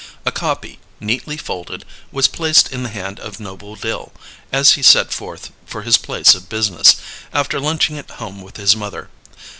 A 0.25 0.31
copy, 0.31 0.79
neatly 0.99 1.37
folded, 1.37 1.85
was 2.11 2.27
placed 2.27 2.71
in 2.71 2.81
the 2.81 2.89
hand 2.89 3.19
of 3.19 3.39
Noble 3.39 3.75
Dill, 3.75 4.11
as 4.51 4.71
he 4.71 4.81
set 4.81 5.13
forth 5.13 5.51
for 5.67 5.83
his 5.83 5.99
place 5.99 6.33
of 6.33 6.49
business, 6.49 6.95
after 7.31 7.59
lunching 7.59 7.99
at 7.99 8.09
home 8.09 8.41
with 8.41 8.57
his 8.57 8.75
mother. 8.75 9.09